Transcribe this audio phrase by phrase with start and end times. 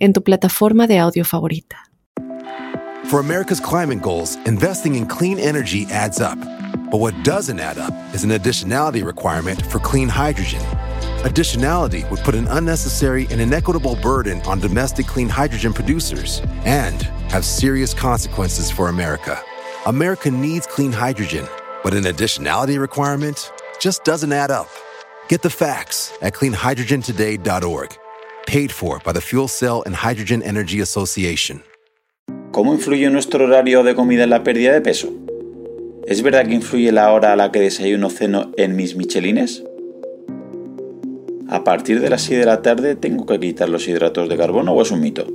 [0.00, 1.76] en tu plataforma de audio favorita.
[3.10, 6.38] For America's climate goals, investing in clean energy adds up.
[6.90, 10.60] But what doesn't add up is an additionality requirement for clean hydrogen.
[11.24, 17.44] Additionality would put an unnecessary and inequitable burden on domestic clean hydrogen producers and have
[17.44, 19.40] serious consequences for America.
[19.86, 21.46] America needs clean hydrogen,
[21.82, 24.68] but an additionality requirement just doesn't add up.
[25.28, 27.96] Get the facts at cleanhydrogentoday.org
[28.50, 31.62] paid for by the Fuel Cell and Hydrogen Energy Association.
[32.50, 35.08] ¿Cómo influye nuestro horario de comida en la pérdida de peso?
[36.04, 39.62] ¿Es verdad que influye la hora a la que desayuno ceno en mis michelines?
[41.48, 44.72] ¿A partir de las 6 de la tarde tengo que quitar los hidratos de carbono
[44.72, 45.28] o es un mito?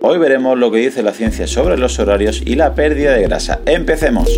[0.00, 3.62] Hoy veremos lo que dice la ciencia sobre los horarios y la pérdida de grasa.
[3.64, 4.28] ¡Empecemos!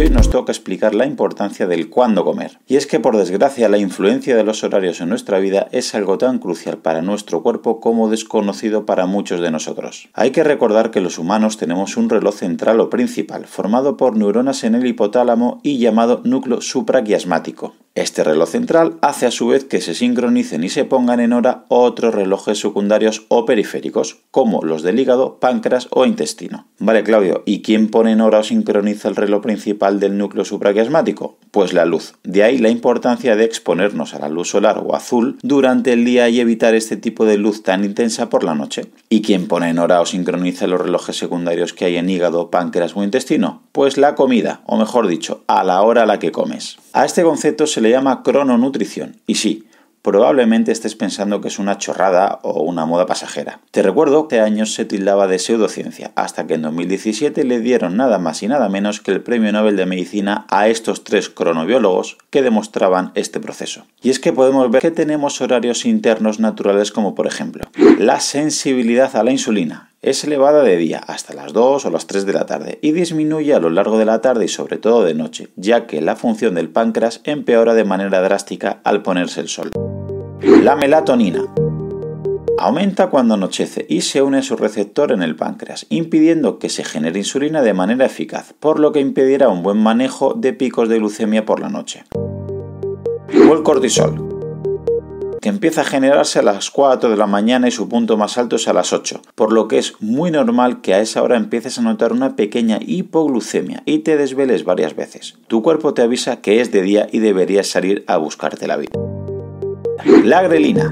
[0.00, 2.58] Hoy nos toca explicar la importancia del cuándo comer.
[2.66, 6.16] Y es que por desgracia la influencia de los horarios en nuestra vida es algo
[6.16, 10.08] tan crucial para nuestro cuerpo como desconocido para muchos de nosotros.
[10.14, 14.64] Hay que recordar que los humanos tenemos un reloj central o principal, formado por neuronas
[14.64, 17.74] en el hipotálamo y llamado núcleo supraquiasmático.
[18.00, 21.66] Este reloj central hace a su vez que se sincronicen y se pongan en hora
[21.68, 26.66] otros relojes secundarios o periféricos, como los del hígado, páncreas o intestino.
[26.78, 31.36] Vale, Claudio, ¿y quién pone en hora o sincroniza el reloj principal del núcleo supraquiasmático?
[31.50, 32.14] Pues la luz.
[32.24, 36.26] De ahí la importancia de exponernos a la luz solar o azul durante el día
[36.30, 38.86] y evitar este tipo de luz tan intensa por la noche.
[39.10, 42.96] ¿Y quién pone en hora o sincroniza los relojes secundarios que hay en hígado, páncreas
[42.96, 43.60] o intestino?
[43.72, 46.78] Pues la comida, o mejor dicho, a la hora a la que comes.
[46.92, 49.16] A este concepto se le llama crononutrición.
[49.26, 49.66] Y sí,
[50.02, 53.60] probablemente estés pensando que es una chorrada o una moda pasajera.
[53.70, 57.96] Te recuerdo que hace años se tildaba de pseudociencia, hasta que en 2017 le dieron
[57.96, 62.18] nada más y nada menos que el Premio Nobel de Medicina a estos tres cronobiólogos
[62.30, 63.84] que demostraban este proceso.
[64.02, 67.64] Y es que podemos ver que tenemos horarios internos naturales como por ejemplo
[67.98, 72.24] la sensibilidad a la insulina, es elevada de día hasta las 2 o las 3
[72.24, 75.14] de la tarde y disminuye a lo largo de la tarde y sobre todo de
[75.14, 79.70] noche, ya que la función del páncreas empeora de manera drástica al ponerse el sol.
[80.40, 81.44] La melatonina
[82.58, 86.84] aumenta cuando anochece y se une a su receptor en el páncreas, impidiendo que se
[86.84, 90.98] genere insulina de manera eficaz, por lo que impedirá un buen manejo de picos de
[90.98, 92.04] glucemia por la noche.
[92.14, 94.29] O el cortisol,
[95.40, 98.56] que empieza a generarse a las 4 de la mañana y su punto más alto
[98.56, 101.78] es a las 8, por lo que es muy normal que a esa hora empieces
[101.78, 105.36] a notar una pequeña hipoglucemia y te desveles varias veces.
[105.48, 108.92] Tu cuerpo te avisa que es de día y deberías salir a buscarte la vida.
[110.24, 110.90] La grelina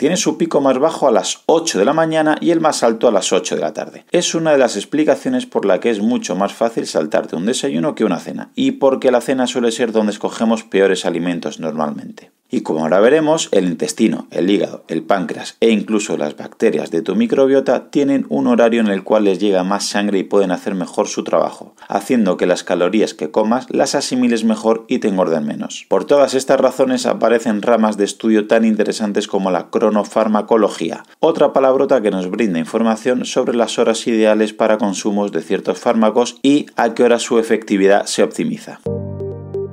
[0.00, 3.06] tiene su pico más bajo a las 8 de la mañana y el más alto
[3.06, 4.06] a las 8 de la tarde.
[4.12, 7.94] Es una de las explicaciones por la que es mucho más fácil saltarte un desayuno
[7.94, 12.30] que una cena, y porque la cena suele ser donde escogemos peores alimentos normalmente.
[12.50, 17.02] Y como ahora veremos, el intestino, el hígado, el páncreas e incluso las bacterias de
[17.02, 20.74] tu microbiota tienen un horario en el cual les llega más sangre y pueden hacer
[20.74, 25.46] mejor su trabajo, haciendo que las calorías que comas las asimiles mejor y te engorden
[25.46, 25.86] menos.
[25.88, 32.02] Por todas estas razones aparecen ramas de estudio tan interesantes como la cronofarmacología, otra palabrota
[32.02, 36.94] que nos brinda información sobre las horas ideales para consumos de ciertos fármacos y a
[36.94, 38.80] qué hora su efectividad se optimiza.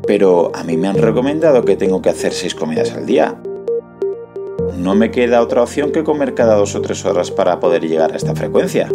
[0.07, 3.39] Pero a mí me han recomendado que tengo que hacer 6 comidas al día.
[4.77, 8.13] No me queda otra opción que comer cada 2 o 3 horas para poder llegar
[8.13, 8.89] a esta frecuencia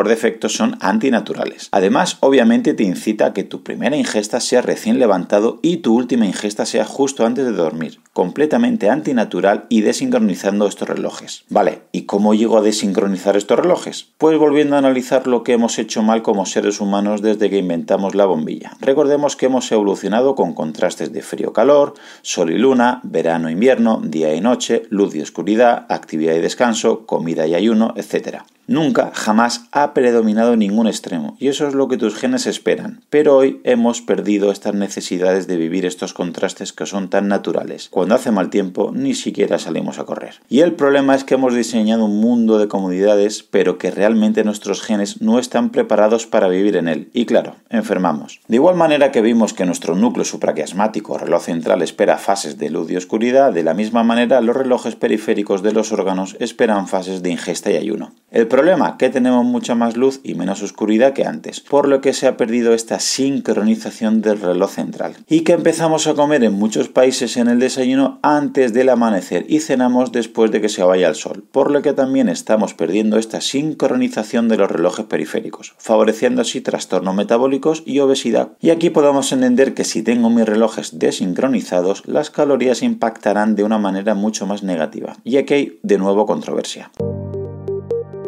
[0.00, 1.68] por defecto son antinaturales.
[1.72, 6.24] Además, obviamente te incita a que tu primera ingesta sea recién levantado y tu última
[6.24, 11.44] ingesta sea justo antes de dormir, completamente antinatural y desincronizando estos relojes.
[11.50, 11.79] Vale, ¿y
[12.10, 14.08] cómo llego a desincronizar estos relojes?
[14.18, 18.16] Pues volviendo a analizar lo que hemos hecho mal como seres humanos desde que inventamos
[18.16, 18.72] la bombilla.
[18.80, 24.82] Recordemos que hemos evolucionado con contrastes de frío-calor, sol y luna, verano-invierno, día y noche,
[24.90, 28.38] luz y oscuridad, actividad y descanso, comida y ayuno, etc.
[28.66, 33.00] Nunca, jamás ha predominado ningún extremo, y eso es lo que tus genes esperan.
[33.10, 37.88] Pero hoy hemos perdido estas necesidades de vivir estos contrastes que son tan naturales.
[37.90, 40.36] Cuando hace mal tiempo, ni siquiera salimos a correr.
[40.48, 44.82] Y el problema es que hemos diseñado un mundo de comodidades, pero que realmente nuestros
[44.82, 47.10] genes no están preparados para vivir en él.
[47.12, 48.40] Y claro, enfermamos.
[48.48, 52.90] De igual manera que vimos que nuestro núcleo supraquiasmático, reloj central, espera fases de luz
[52.90, 57.30] y oscuridad, de la misma manera los relojes periféricos de los órganos esperan fases de
[57.30, 58.12] ingesta y ayuno.
[58.60, 62.26] Problema que tenemos mucha más luz y menos oscuridad que antes, por lo que se
[62.26, 65.16] ha perdido esta sincronización del reloj central.
[65.30, 69.60] Y que empezamos a comer en muchos países en el desayuno antes del amanecer y
[69.60, 73.40] cenamos después de que se vaya el sol, por lo que también estamos perdiendo esta
[73.40, 78.50] sincronización de los relojes periféricos, favoreciendo así trastornos metabólicos y obesidad.
[78.60, 83.78] Y aquí podemos entender que si tengo mis relojes desincronizados, las calorías impactarán de una
[83.78, 85.16] manera mucho más negativa.
[85.24, 86.90] Y aquí hay de nuevo controversia.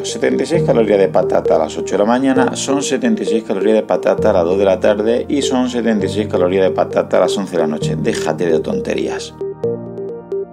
[0.03, 4.31] 76 calorías de patata a las 8 de la mañana, son 76 calorías de patata
[4.31, 7.51] a las 2 de la tarde y son 76 calorías de patata a las 11
[7.51, 7.95] de la noche.
[7.97, 9.33] Déjate de tonterías.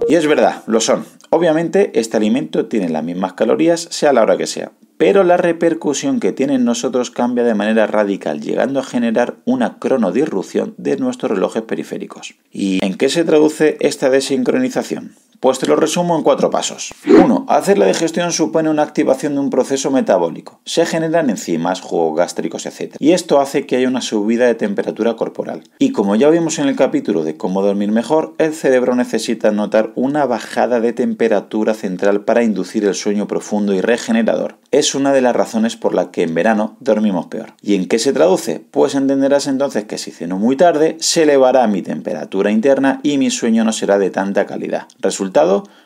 [0.08, 1.05] Y es verdad, lo son.
[1.31, 6.20] Obviamente este alimento tiene las mismas calorías sea la hora que sea, pero la repercusión
[6.20, 11.31] que tiene en nosotros cambia de manera radical, llegando a generar una cronodirrupción de nuestros
[11.31, 12.35] relojes periféricos.
[12.53, 15.14] ¿Y en qué se traduce esta desincronización?
[15.40, 16.92] Pues te lo resumo en cuatro pasos.
[17.06, 17.46] 1.
[17.48, 20.60] Hacer la digestión supone una activación de un proceso metabólico.
[20.66, 22.96] Se generan enzimas, jugos gástricos, etc.
[22.98, 25.62] Y esto hace que haya una subida de temperatura corporal.
[25.78, 29.92] Y como ya vimos en el capítulo de cómo dormir mejor, el cerebro necesita notar
[29.94, 34.58] una bajada de temperatura central para inducir el sueño profundo y regenerador.
[34.72, 37.54] Es una de las razones por la que en verano dormimos peor.
[37.62, 38.62] ¿Y en qué se traduce?
[38.70, 43.31] Pues entenderás entonces que si ceno muy tarde, se elevará mi temperatura interna y mi
[43.31, 44.86] sueño no será de tanta calidad.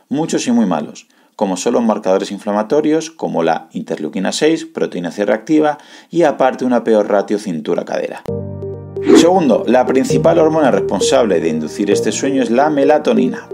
[0.08, 1.06] Muchos y muy malos
[1.36, 5.78] como son los marcadores inflamatorios, como la interleuquina 6, proteína C reactiva
[6.10, 8.22] y aparte una peor ratio cintura-cadera.
[9.16, 13.48] Segundo, la principal hormona responsable de inducir este sueño es la melatonina.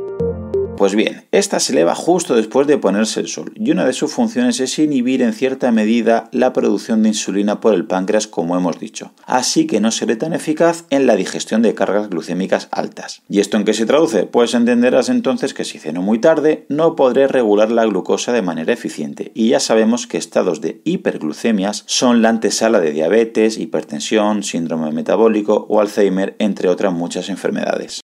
[0.81, 4.15] Pues bien, esta se eleva justo después de ponerse el sol y una de sus
[4.15, 8.81] funciones es inhibir en cierta medida la producción de insulina por el páncreas como hemos
[8.81, 13.21] dicho, así que no seré tan eficaz en la digestión de cargas glucémicas altas.
[13.29, 14.23] ¿Y esto en qué se traduce?
[14.23, 18.73] Pues entenderás entonces que si ceno muy tarde no podré regular la glucosa de manera
[18.73, 24.93] eficiente y ya sabemos que estados de hiperglucemias son la antesala de diabetes, hipertensión, síndrome
[24.93, 28.00] metabólico o Alzheimer entre otras muchas enfermedades.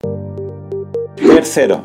[1.15, 1.81] Tercero,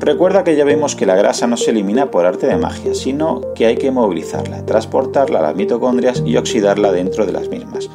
[0.00, 3.52] Recuerda que ya vimos que la grasa no se elimina por arte de magia, sino
[3.54, 7.90] que hay que movilizarla, transportarla a las mitocondrias y oxidarla dentro de las mismas.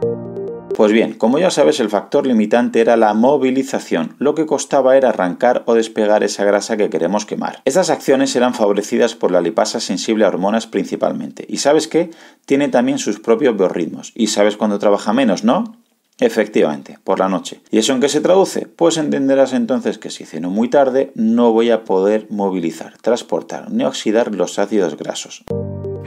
[0.76, 4.16] Pues bien, como ya sabes, el factor limitante era la movilización.
[4.20, 7.62] Lo que costaba era arrancar o despegar esa grasa que queremos quemar.
[7.66, 11.46] Estas acciones eran favorecidas por la lipasa sensible a hormonas principalmente.
[11.50, 12.12] Y sabes qué?
[12.46, 14.12] Tiene también sus propios biorritmos.
[14.14, 15.76] Y sabes cuándo trabaja menos, ¿no?
[16.20, 17.62] Efectivamente, por la noche.
[17.72, 18.68] ¿Y eso en qué se traduce?
[18.68, 23.84] Pues entenderás entonces que si ceno muy tarde no voy a poder movilizar, transportar ni
[23.84, 25.44] oxidar los ácidos grasos.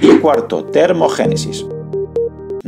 [0.00, 1.64] Y cuarto, termogénesis.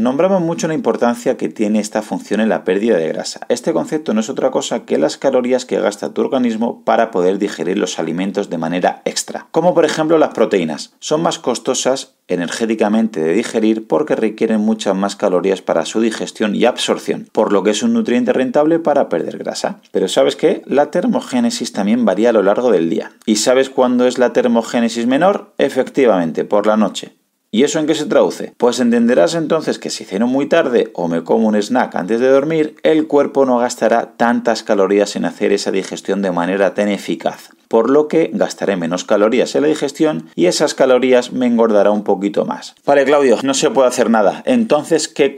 [0.00, 3.40] Nombramos mucho la importancia que tiene esta función en la pérdida de grasa.
[3.50, 7.38] Este concepto no es otra cosa que las calorías que gasta tu organismo para poder
[7.38, 9.48] digerir los alimentos de manera extra.
[9.50, 10.94] Como por ejemplo las proteínas.
[11.00, 16.64] Son más costosas energéticamente de digerir porque requieren muchas más calorías para su digestión y
[16.64, 19.82] absorción, por lo que es un nutriente rentable para perder grasa.
[19.92, 20.62] Pero ¿sabes qué?
[20.64, 23.12] La termogénesis también varía a lo largo del día.
[23.26, 25.52] ¿Y sabes cuándo es la termogénesis menor?
[25.58, 27.19] Efectivamente, por la noche.
[27.52, 28.54] ¿Y eso en qué se traduce?
[28.58, 32.28] Pues entenderás entonces que si ceno muy tarde o me como un snack antes de
[32.28, 37.50] dormir, el cuerpo no gastará tantas calorías en hacer esa digestión de manera tan eficaz,
[37.66, 42.04] por lo que gastaré menos calorías en la digestión y esas calorías me engordará un
[42.04, 42.76] poquito más.
[42.86, 44.44] Vale, Claudio, no se puede hacer nada.
[44.46, 45.34] Entonces, ¿qué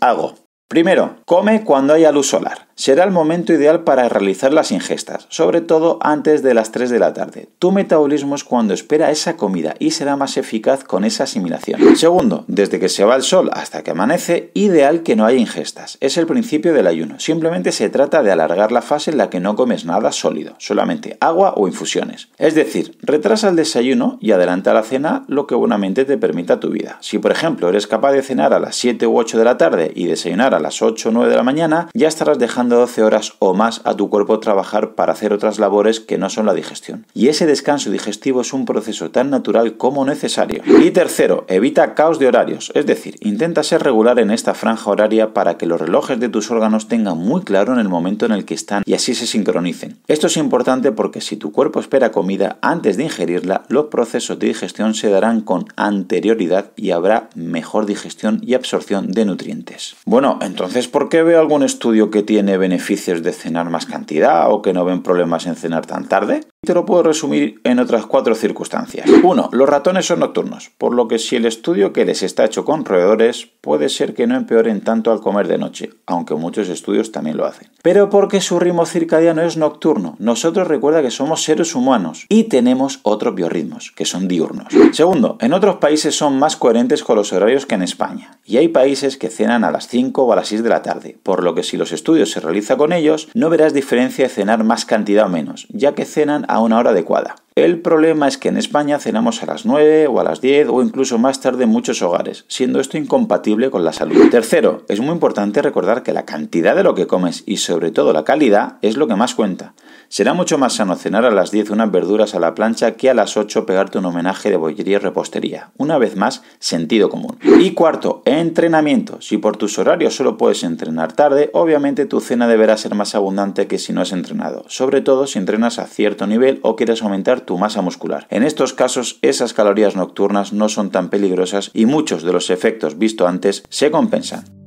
[0.00, 0.36] hago?
[0.68, 5.60] Primero, come cuando haya luz solar será el momento ideal para realizar las ingestas, sobre
[5.60, 7.48] todo antes de las 3 de la tarde.
[7.58, 11.96] Tu metabolismo es cuando espera esa comida y será más eficaz con esa asimilación.
[11.96, 15.98] Segundo, desde que se va el sol hasta que amanece, ideal que no haya ingestas.
[16.00, 17.18] Es el principio del ayuno.
[17.18, 21.18] Simplemente se trata de alargar la fase en la que no comes nada sólido, solamente
[21.20, 22.28] agua o infusiones.
[22.38, 26.70] Es decir, retrasa el desayuno y adelanta la cena lo que buenamente te permita tu
[26.70, 26.98] vida.
[27.00, 29.90] Si por ejemplo eres capaz de cenar a las 7 u 8 de la tarde
[29.96, 33.02] y desayunar a las 8 o 9 de la mañana, ya estarás dejando dejando 12
[33.02, 36.54] horas o más a tu cuerpo trabajar para hacer otras labores que no son la
[36.54, 37.06] digestión.
[37.14, 40.62] Y ese descanso digestivo es un proceso tan natural como necesario.
[40.66, 45.32] Y tercero, evita caos de horarios, es decir, intenta ser regular en esta franja horaria
[45.32, 48.44] para que los relojes de tus órganos tengan muy claro en el momento en el
[48.44, 49.96] que están y así se sincronicen.
[50.06, 54.48] Esto es importante porque si tu cuerpo espera comida antes de ingerirla, los procesos de
[54.48, 59.96] digestión se darán con anterioridad y habrá mejor digestión y absorción de nutrientes.
[60.04, 64.62] Bueno, entonces, ¿por qué veo algún estudio que tiene beneficios de cenar más cantidad o
[64.62, 66.42] que no ven problemas en cenar tan tarde?
[66.74, 69.08] Lo puedo resumir en otras cuatro circunstancias.
[69.22, 69.48] 1.
[69.52, 72.84] Los ratones son nocturnos, por lo que si el estudio que les está hecho con
[72.84, 77.36] roedores, puede ser que no empeoren tanto al comer de noche, aunque muchos estudios también
[77.36, 77.68] lo hacen.
[77.82, 83.00] Pero porque su ritmo circadiano es nocturno, nosotros recuerda que somos seres humanos y tenemos
[83.02, 84.68] otros biorritmos, que son diurnos.
[84.92, 88.68] Segundo, en otros países son más coherentes con los horarios que en España, y hay
[88.68, 91.54] países que cenan a las 5 o a las 6 de la tarde, por lo
[91.54, 95.26] que si los estudios se realizan con ellos, no verás diferencia de cenar más cantidad
[95.26, 97.36] o menos, ya que cenan a una hora adecuada.
[97.54, 100.80] El problema es que en España cenamos a las 9 o a las 10 o
[100.80, 104.30] incluso más tarde en muchos hogares, siendo esto incompatible con la salud.
[104.30, 108.12] Tercero, es muy importante recordar que la cantidad de lo que comes y sobre todo
[108.12, 109.74] la calidad es lo que más cuenta.
[110.10, 113.14] Será mucho más sano cenar a las 10 unas verduras a la plancha que a
[113.14, 115.70] las 8 pegarte un homenaje de bollería y repostería.
[115.76, 117.38] Una vez más, sentido común.
[117.60, 119.20] Y cuarto, entrenamiento.
[119.20, 123.66] Si por tus horarios solo puedes entrenar tarde, obviamente tu cena deberá ser más abundante
[123.66, 127.42] que si no has entrenado, sobre todo si entrenas a cierto nivel o quieres aumentar
[127.42, 128.26] tu masa muscular.
[128.30, 132.98] En estos casos, esas calorías nocturnas no son tan peligrosas y muchos de los efectos
[132.98, 134.57] visto antes se compensan.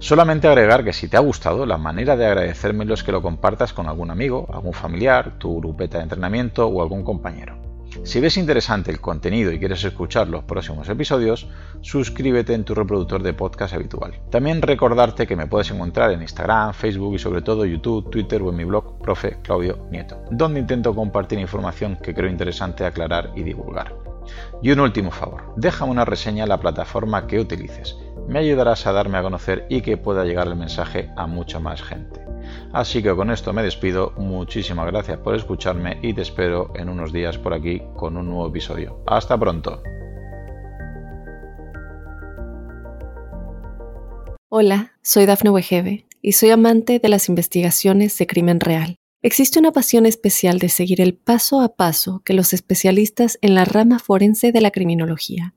[0.00, 3.74] Solamente agregar que si te ha gustado, la manera de agradecérmelo es que lo compartas
[3.74, 7.58] con algún amigo, algún familiar, tu grupeta de entrenamiento o algún compañero.
[8.02, 11.48] Si ves interesante el contenido y quieres escuchar los próximos episodios,
[11.82, 14.18] suscríbete en tu reproductor de podcast habitual.
[14.30, 18.48] También recordarte que me puedes encontrar en Instagram, Facebook y sobre todo YouTube, Twitter o
[18.48, 23.42] en mi blog Profe Claudio Nieto, donde intento compartir información que creo interesante aclarar y
[23.42, 23.94] divulgar.
[24.62, 27.96] Y un último favor, déjame una reseña en la plataforma que utilices.
[28.30, 31.82] Me ayudarás a darme a conocer y que pueda llegar el mensaje a mucha más
[31.82, 32.24] gente.
[32.72, 37.12] Así que con esto me despido, muchísimas gracias por escucharme y te espero en unos
[37.12, 39.02] días por aquí con un nuevo episodio.
[39.04, 39.82] Hasta pronto.
[44.48, 48.94] Hola, soy Dafne Wegebe y soy amante de las investigaciones de crimen real.
[49.22, 53.64] Existe una pasión especial de seguir el paso a paso que los especialistas en la
[53.64, 55.56] rama forense de la criminología